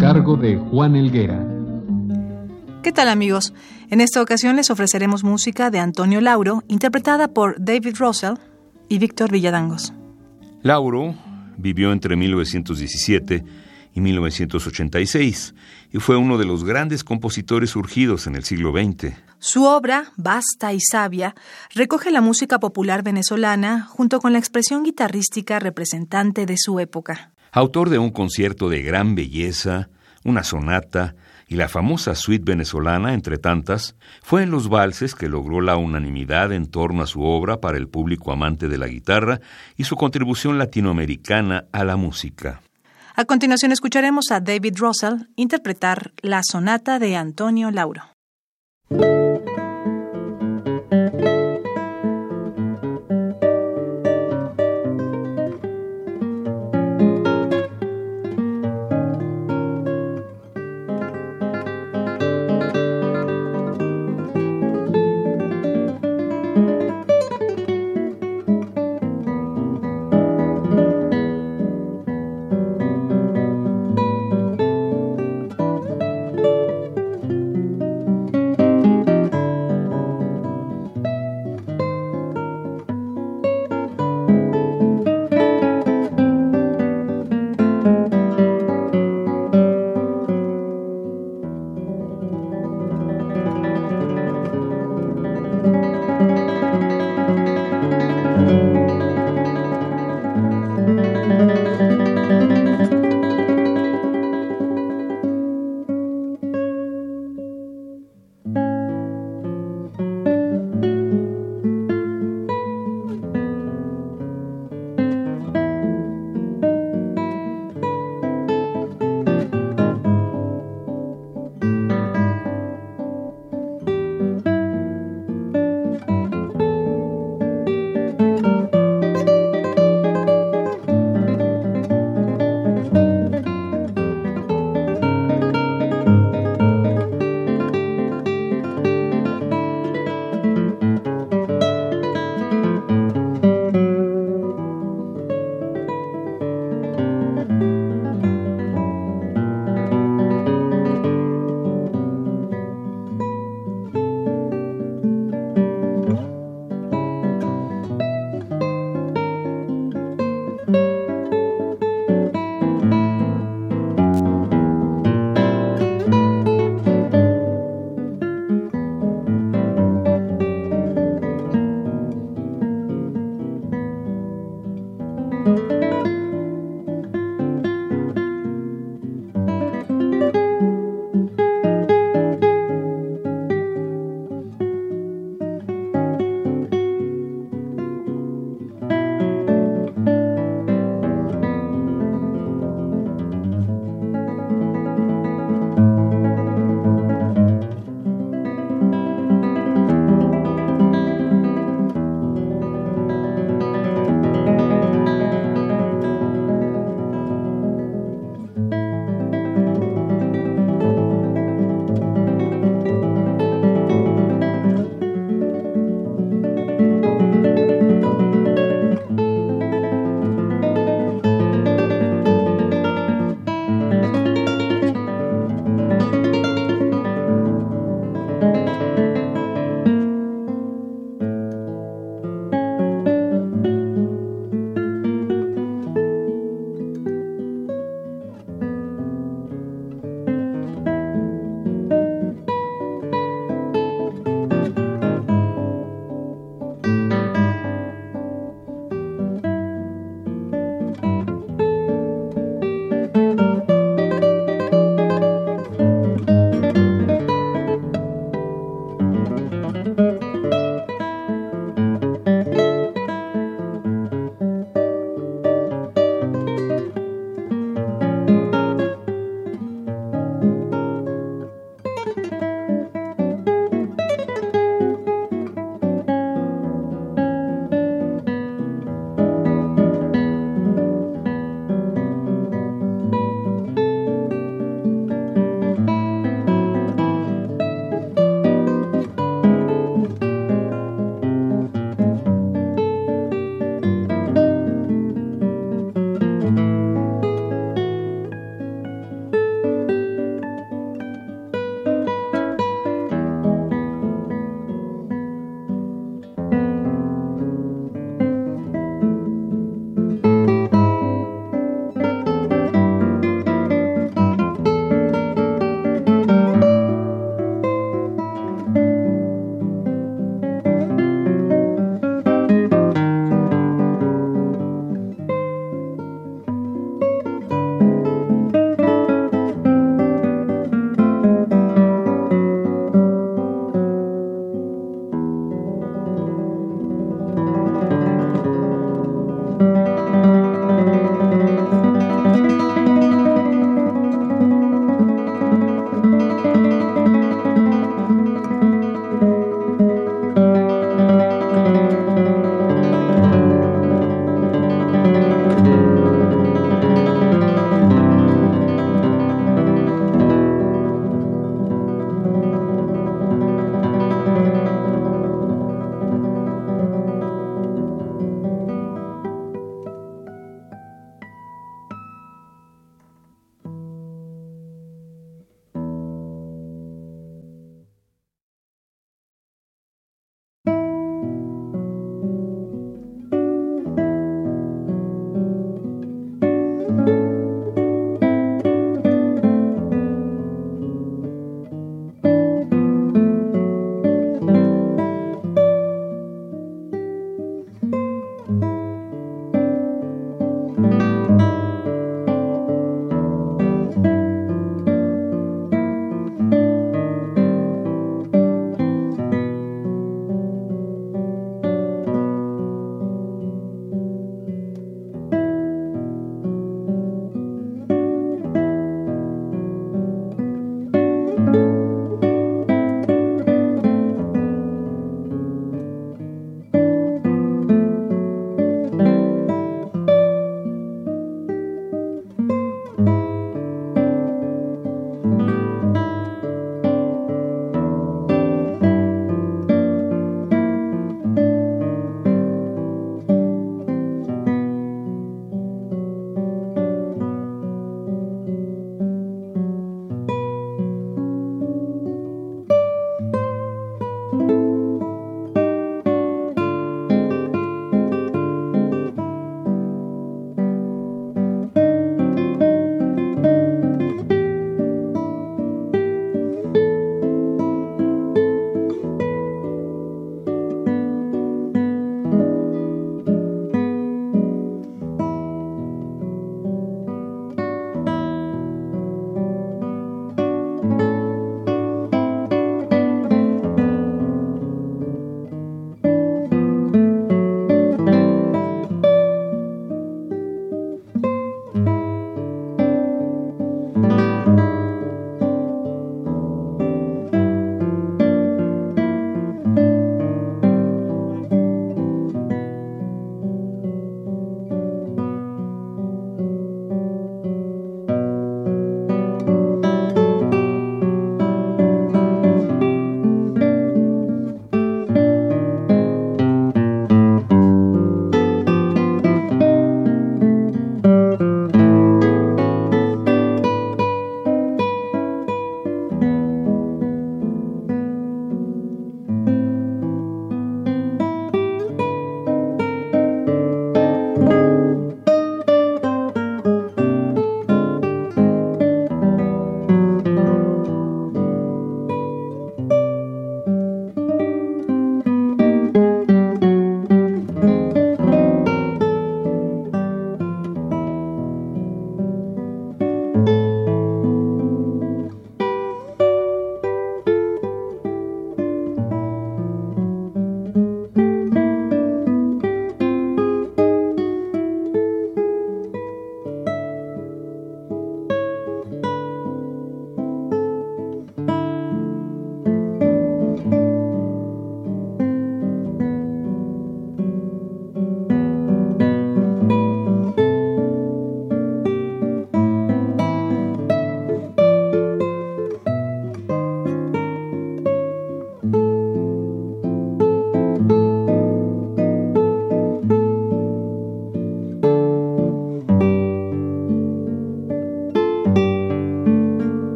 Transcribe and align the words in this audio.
Cargo 0.00 0.34
de 0.34 0.56
Juan 0.56 0.96
Elguera. 0.96 1.46
¿Qué 2.82 2.90
tal 2.90 3.10
amigos? 3.10 3.52
En 3.90 4.00
esta 4.00 4.22
ocasión 4.22 4.56
les 4.56 4.70
ofreceremos 4.70 5.24
música 5.24 5.70
de 5.70 5.78
Antonio 5.78 6.22
Lauro, 6.22 6.64
interpretada 6.68 7.28
por 7.28 7.62
David 7.62 7.96
Russell 7.98 8.36
y 8.88 8.98
Víctor 8.98 9.30
Villadangos. 9.30 9.92
Lauro 10.62 11.14
vivió 11.58 11.92
entre 11.92 12.16
1917 12.16 13.44
y 13.92 14.00
1986 14.00 15.54
y 15.92 15.98
fue 15.98 16.16
uno 16.16 16.38
de 16.38 16.46
los 16.46 16.64
grandes 16.64 17.04
compositores 17.04 17.68
surgidos 17.68 18.26
en 18.26 18.36
el 18.36 18.44
siglo 18.44 18.72
XX. 18.72 19.12
Su 19.38 19.64
obra, 19.64 20.12
vasta 20.16 20.72
y 20.72 20.80
sabia, 20.80 21.34
recoge 21.74 22.10
la 22.10 22.22
música 22.22 22.58
popular 22.58 23.02
venezolana 23.02 23.84
junto 23.84 24.18
con 24.20 24.32
la 24.32 24.38
expresión 24.38 24.82
guitarrística 24.82 25.58
representante 25.58 26.46
de 26.46 26.56
su 26.56 26.80
época. 26.80 27.29
Autor 27.52 27.90
de 27.90 27.98
un 27.98 28.10
concierto 28.10 28.68
de 28.68 28.82
gran 28.82 29.14
belleza, 29.14 29.88
una 30.24 30.44
sonata 30.44 31.14
y 31.48 31.56
la 31.56 31.68
famosa 31.68 32.14
suite 32.14 32.44
venezolana, 32.44 33.12
entre 33.12 33.36
tantas, 33.36 33.96
fue 34.22 34.44
en 34.44 34.52
los 34.52 34.68
valses 34.68 35.16
que 35.16 35.28
logró 35.28 35.60
la 35.60 35.76
unanimidad 35.76 36.52
en 36.52 36.66
torno 36.66 37.02
a 37.02 37.08
su 37.08 37.22
obra 37.22 37.60
para 37.60 37.76
el 37.76 37.88
público 37.88 38.30
amante 38.30 38.68
de 38.68 38.78
la 38.78 38.86
guitarra 38.86 39.40
y 39.76 39.84
su 39.84 39.96
contribución 39.96 40.58
latinoamericana 40.58 41.64
a 41.72 41.82
la 41.84 41.96
música. 41.96 42.60
A 43.16 43.24
continuación 43.24 43.72
escucharemos 43.72 44.30
a 44.30 44.38
David 44.38 44.76
Russell 44.78 45.26
interpretar 45.34 46.12
la 46.22 46.42
sonata 46.44 47.00
de 47.00 47.16
Antonio 47.16 47.72
Lauro. 47.72 48.04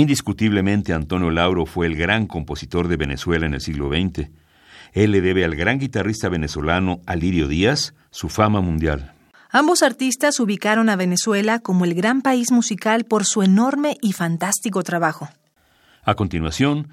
Indiscutiblemente 0.00 0.94
Antonio 0.94 1.30
Lauro 1.30 1.66
fue 1.66 1.86
el 1.86 1.94
gran 1.94 2.26
compositor 2.26 2.88
de 2.88 2.96
Venezuela 2.96 3.44
en 3.44 3.52
el 3.52 3.60
siglo 3.60 3.90
XX. 3.90 4.30
Él 4.94 5.10
le 5.12 5.20
debe 5.20 5.44
al 5.44 5.54
gran 5.54 5.78
guitarrista 5.78 6.30
venezolano 6.30 7.02
Alirio 7.04 7.48
Díaz 7.48 7.92
su 8.10 8.30
fama 8.30 8.62
mundial. 8.62 9.12
Ambos 9.50 9.82
artistas 9.82 10.40
ubicaron 10.40 10.88
a 10.88 10.96
Venezuela 10.96 11.58
como 11.58 11.84
el 11.84 11.92
gran 11.92 12.22
país 12.22 12.50
musical 12.50 13.04
por 13.04 13.26
su 13.26 13.42
enorme 13.42 13.98
y 14.00 14.14
fantástico 14.14 14.82
trabajo. 14.84 15.28
A 16.02 16.14
continuación, 16.14 16.88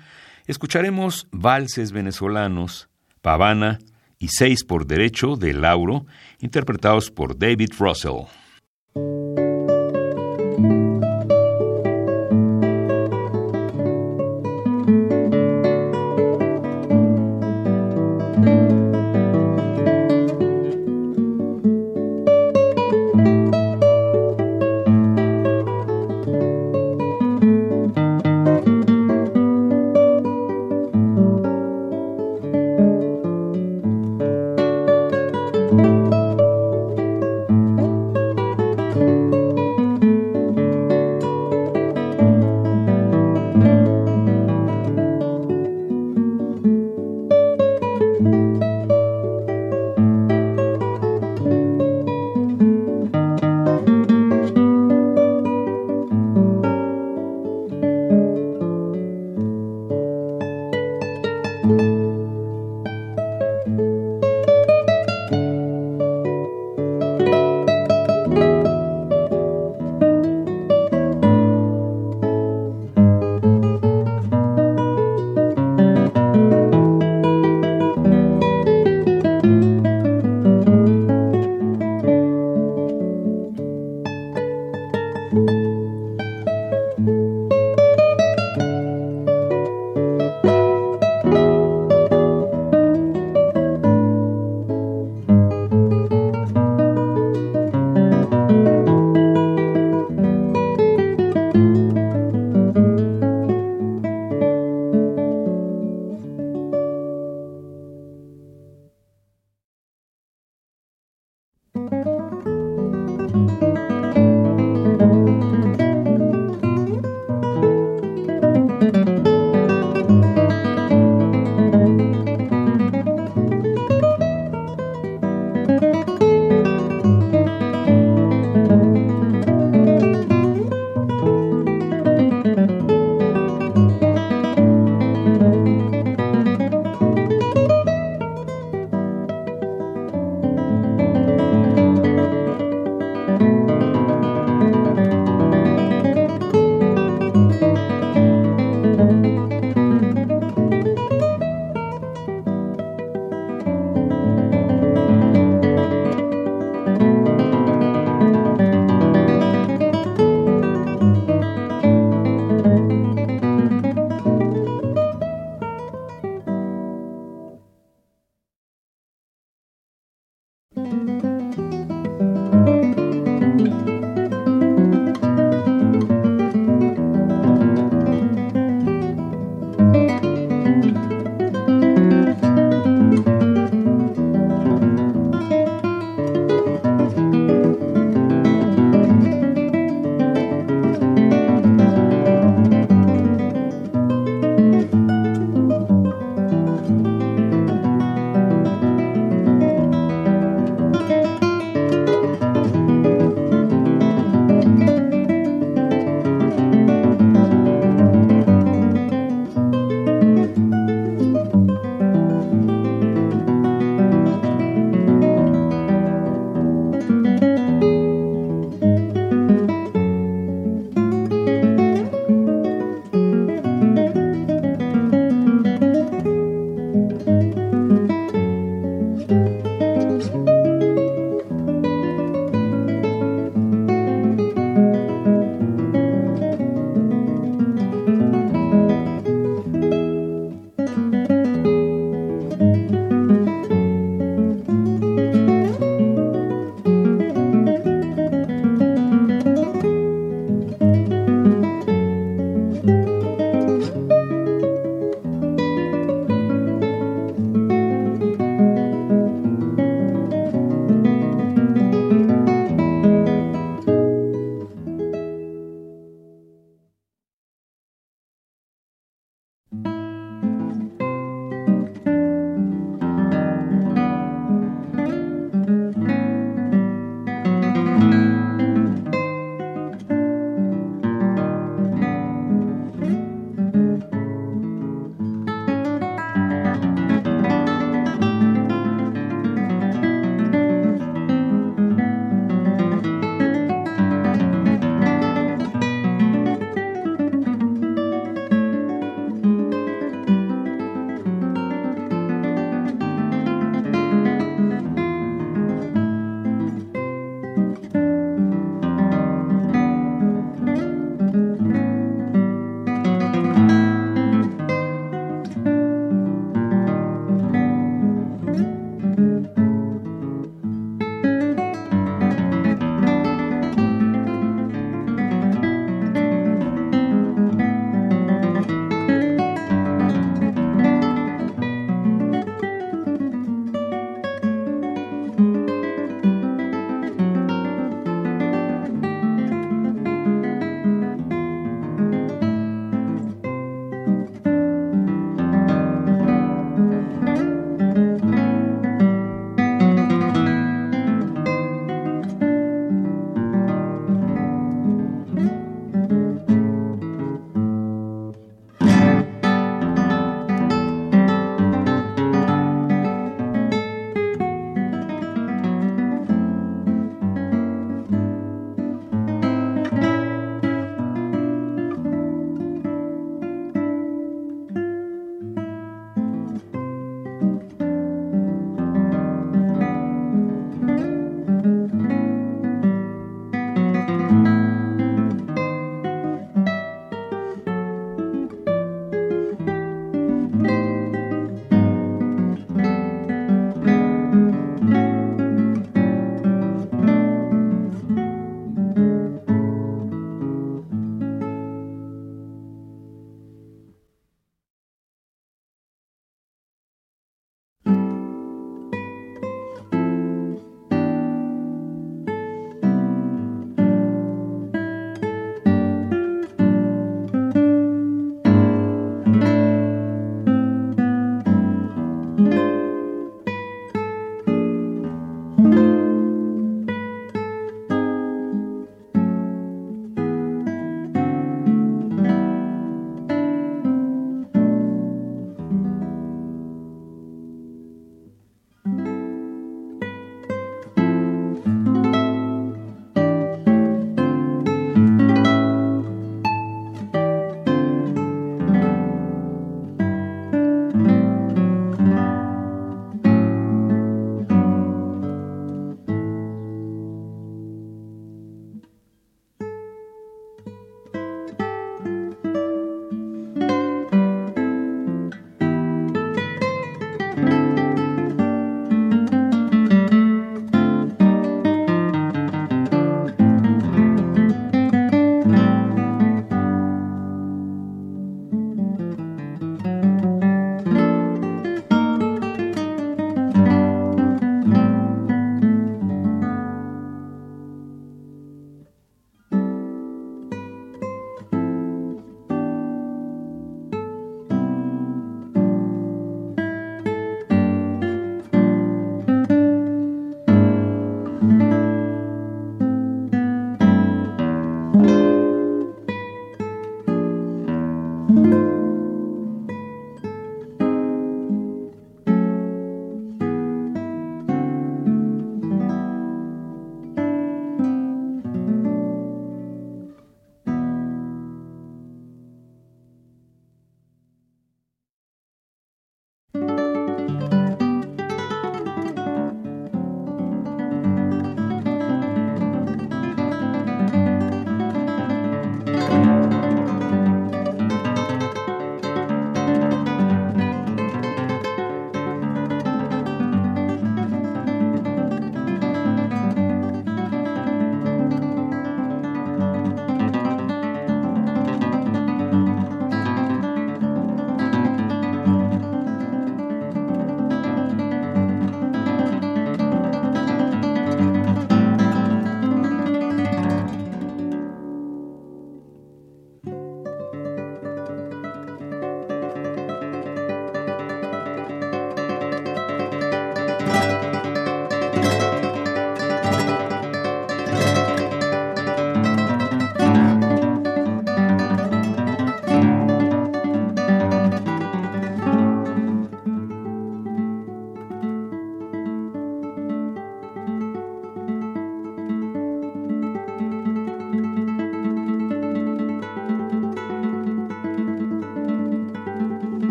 escucharemos 0.46 1.30
valses 1.32 1.94
venezolanos, 1.94 2.90
Pavana 3.22 3.80
y 4.20 4.28
Seis 4.28 4.66
por 4.66 4.86
Derecho 4.86 5.38
de 5.38 5.54
Lauro, 5.54 6.08
interpretados 6.42 7.10
por 7.10 7.40
David 7.40 7.72
Russell. 7.80 8.26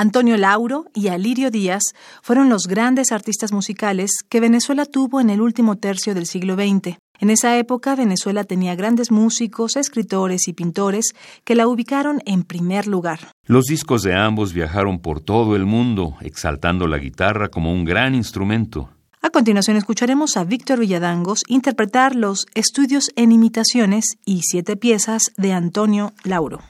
Antonio 0.00 0.38
Lauro 0.38 0.86
y 0.94 1.08
Alirio 1.08 1.50
Díaz 1.50 1.82
fueron 2.22 2.48
los 2.48 2.62
grandes 2.62 3.12
artistas 3.12 3.52
musicales 3.52 4.12
que 4.30 4.40
Venezuela 4.40 4.86
tuvo 4.86 5.20
en 5.20 5.28
el 5.28 5.42
último 5.42 5.76
tercio 5.76 6.14
del 6.14 6.24
siglo 6.24 6.54
XX. 6.54 6.96
En 7.18 7.28
esa 7.28 7.58
época 7.58 7.96
Venezuela 7.96 8.44
tenía 8.44 8.74
grandes 8.76 9.10
músicos, 9.10 9.76
escritores 9.76 10.48
y 10.48 10.54
pintores 10.54 11.12
que 11.44 11.54
la 11.54 11.68
ubicaron 11.68 12.22
en 12.24 12.44
primer 12.44 12.86
lugar. 12.86 13.32
Los 13.44 13.66
discos 13.66 14.00
de 14.00 14.14
ambos 14.14 14.54
viajaron 14.54 15.00
por 15.00 15.20
todo 15.20 15.54
el 15.54 15.66
mundo, 15.66 16.16
exaltando 16.22 16.86
la 16.86 16.96
guitarra 16.96 17.50
como 17.50 17.70
un 17.70 17.84
gran 17.84 18.14
instrumento. 18.14 18.88
A 19.20 19.28
continuación 19.28 19.76
escucharemos 19.76 20.38
a 20.38 20.44
Víctor 20.44 20.78
Villadangos 20.78 21.42
interpretar 21.46 22.16
los 22.16 22.46
Estudios 22.54 23.10
en 23.16 23.32
Imitaciones 23.32 24.14
y 24.24 24.40
siete 24.44 24.78
piezas 24.78 25.24
de 25.36 25.52
Antonio 25.52 26.14
Lauro. 26.24 26.60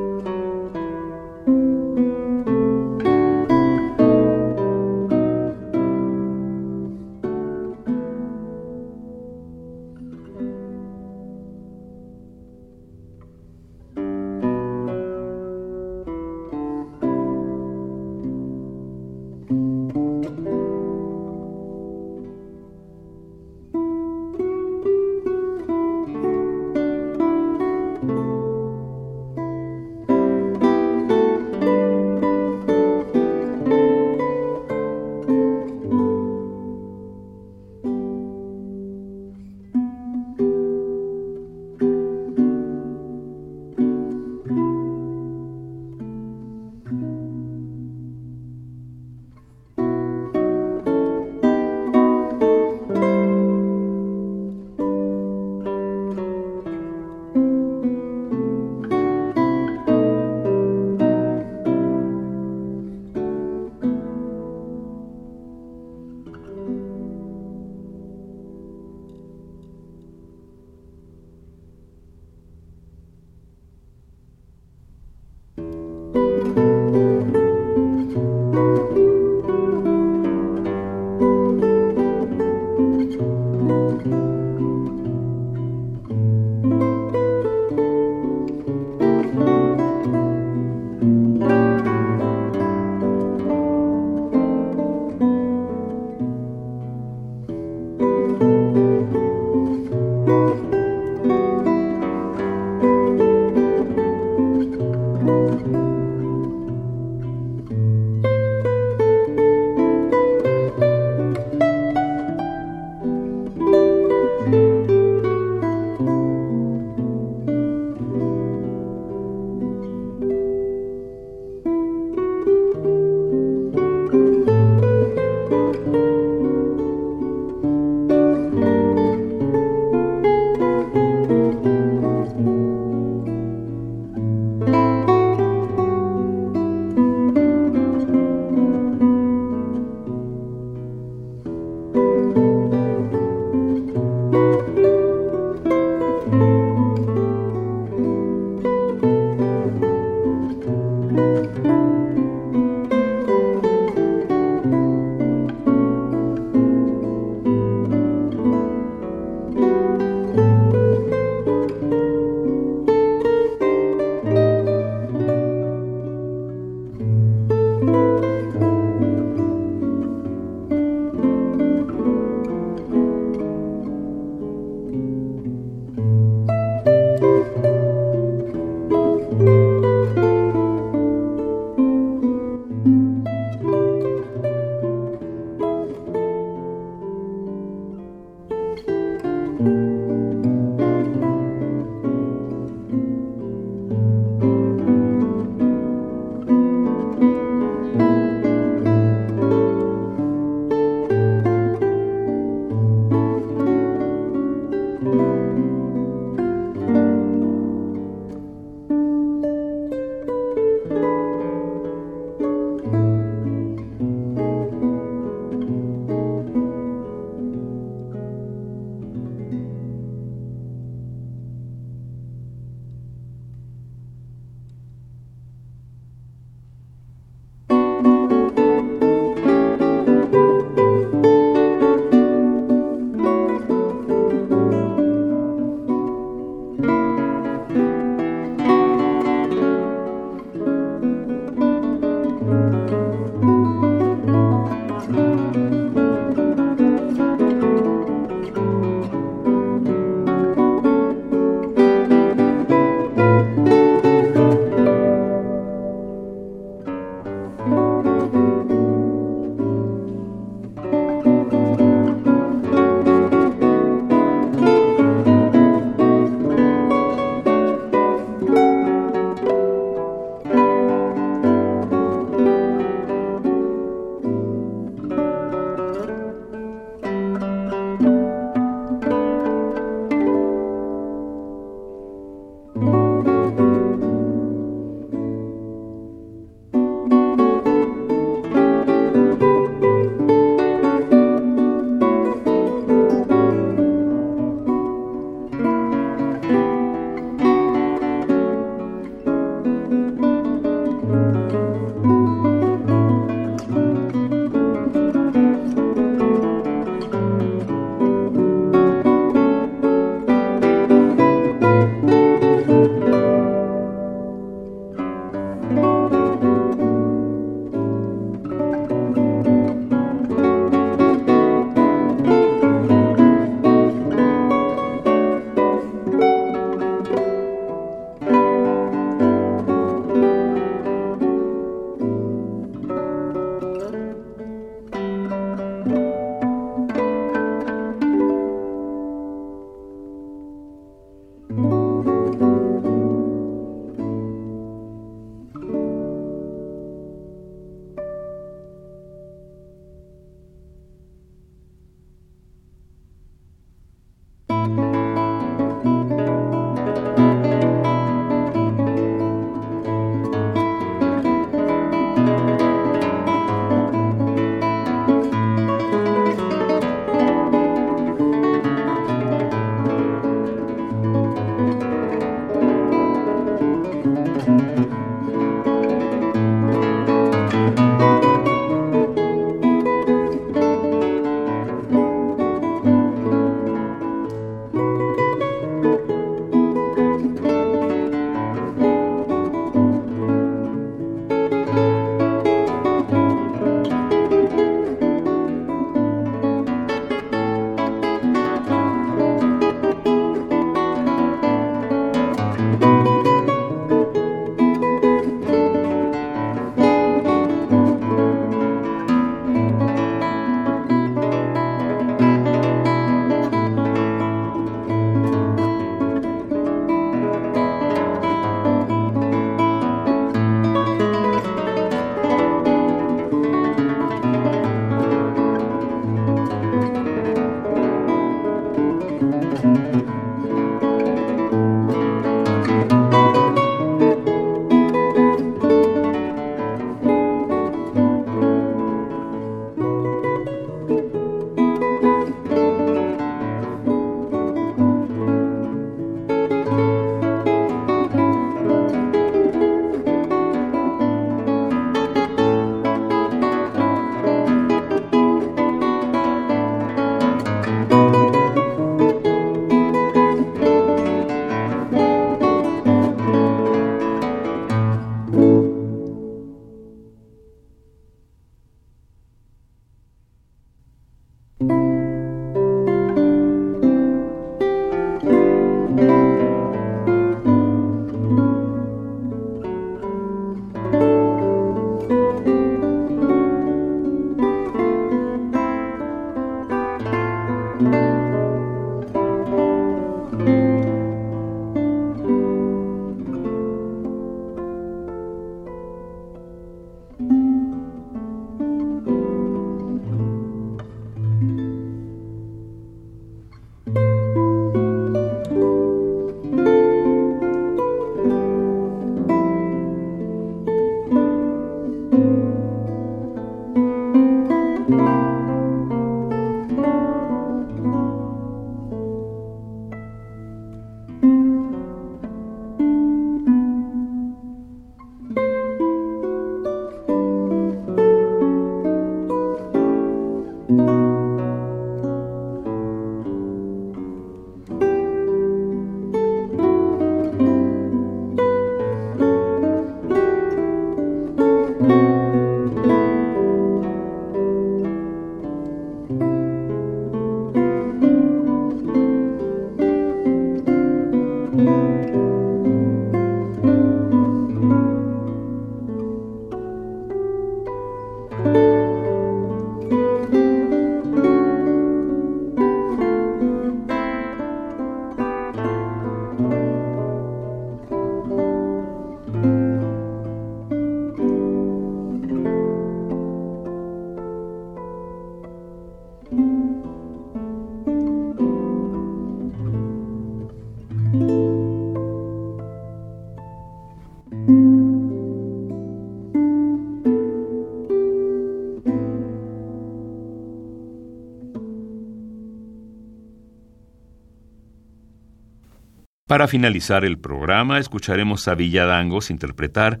Para 596.28 596.46
finalizar 596.46 597.06
el 597.06 597.18
programa, 597.18 597.78
escucharemos 597.78 598.48
a 598.48 598.54
Villadangos 598.54 599.30
interpretar 599.30 600.00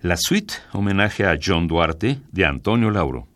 la 0.00 0.16
suite 0.16 0.54
homenaje 0.72 1.26
a 1.26 1.36
John 1.44 1.66
Duarte 1.66 2.20
de 2.30 2.44
Antonio 2.44 2.92
Lauro. 2.92 3.26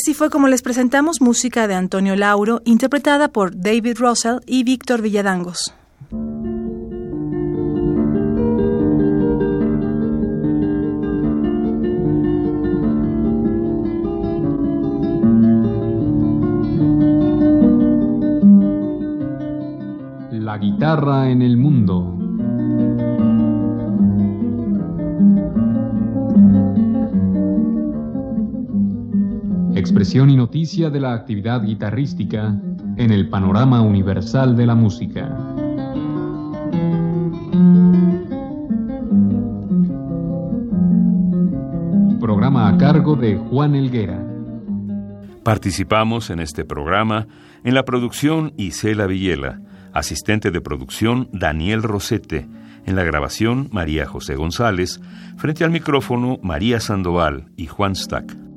Así 0.00 0.14
fue 0.14 0.30
como 0.30 0.46
les 0.46 0.62
presentamos 0.62 1.20
música 1.20 1.66
de 1.66 1.74
Antonio 1.74 2.14
Lauro, 2.14 2.62
interpretada 2.64 3.32
por 3.32 3.60
David 3.60 3.98
Russell 3.98 4.38
y 4.46 4.62
Víctor 4.62 5.02
Villadangos. 5.02 5.74
Noticia 30.48 30.88
de 30.88 30.98
la 30.98 31.12
actividad 31.12 31.62
guitarrística 31.62 32.56
en 32.96 33.10
el 33.10 33.28
panorama 33.28 33.82
universal 33.82 34.56
de 34.56 34.64
la 34.64 34.74
música. 34.74 35.28
Programa 42.18 42.68
a 42.68 42.78
cargo 42.78 43.14
de 43.14 43.36
Juan 43.36 43.74
Elguera. 43.74 44.24
Participamos 45.42 46.30
en 46.30 46.40
este 46.40 46.64
programa 46.64 47.26
en 47.62 47.74
la 47.74 47.84
producción 47.84 48.54
Isela 48.56 49.06
Villela, 49.06 49.60
asistente 49.92 50.50
de 50.50 50.62
producción 50.62 51.28
Daniel 51.30 51.82
Rosete, 51.82 52.48
en 52.86 52.96
la 52.96 53.04
grabación 53.04 53.68
María 53.70 54.06
José 54.06 54.34
González, 54.34 54.98
frente 55.36 55.62
al 55.62 55.70
micrófono 55.72 56.38
María 56.42 56.80
Sandoval 56.80 57.50
y 57.58 57.66
Juan 57.66 57.94
Stack. 57.94 58.47